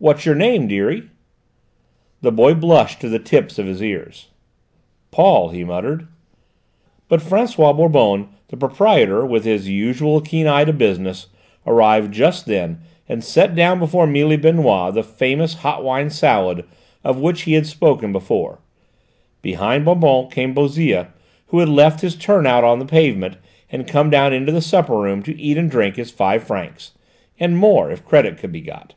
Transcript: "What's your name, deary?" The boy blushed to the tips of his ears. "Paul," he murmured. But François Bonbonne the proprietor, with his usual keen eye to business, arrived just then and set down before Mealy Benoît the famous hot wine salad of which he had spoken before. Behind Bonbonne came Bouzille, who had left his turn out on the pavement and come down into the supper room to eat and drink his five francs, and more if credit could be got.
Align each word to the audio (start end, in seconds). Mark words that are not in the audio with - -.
"What's 0.00 0.24
your 0.24 0.36
name, 0.36 0.68
deary?" 0.68 1.10
The 2.20 2.30
boy 2.30 2.54
blushed 2.54 3.00
to 3.00 3.08
the 3.08 3.18
tips 3.18 3.58
of 3.58 3.66
his 3.66 3.82
ears. 3.82 4.28
"Paul," 5.10 5.48
he 5.48 5.64
murmured. 5.64 6.06
But 7.08 7.18
François 7.18 7.76
Bonbonne 7.76 8.28
the 8.46 8.56
proprietor, 8.56 9.26
with 9.26 9.44
his 9.44 9.68
usual 9.68 10.20
keen 10.20 10.46
eye 10.46 10.64
to 10.66 10.72
business, 10.72 11.26
arrived 11.66 12.14
just 12.14 12.46
then 12.46 12.78
and 13.08 13.24
set 13.24 13.56
down 13.56 13.80
before 13.80 14.06
Mealy 14.06 14.36
Benoît 14.38 14.92
the 14.94 15.02
famous 15.02 15.52
hot 15.54 15.82
wine 15.82 16.10
salad 16.10 16.64
of 17.02 17.18
which 17.18 17.42
he 17.42 17.54
had 17.54 17.66
spoken 17.66 18.12
before. 18.12 18.60
Behind 19.42 19.84
Bonbonne 19.84 20.30
came 20.30 20.54
Bouzille, 20.54 21.08
who 21.48 21.58
had 21.58 21.68
left 21.68 22.02
his 22.02 22.14
turn 22.14 22.46
out 22.46 22.62
on 22.62 22.78
the 22.78 22.86
pavement 22.86 23.36
and 23.68 23.88
come 23.88 24.10
down 24.10 24.32
into 24.32 24.52
the 24.52 24.62
supper 24.62 24.96
room 24.96 25.24
to 25.24 25.36
eat 25.36 25.58
and 25.58 25.68
drink 25.68 25.96
his 25.96 26.12
five 26.12 26.44
francs, 26.44 26.92
and 27.40 27.58
more 27.58 27.90
if 27.90 28.04
credit 28.06 28.38
could 28.38 28.52
be 28.52 28.60
got. 28.60 28.94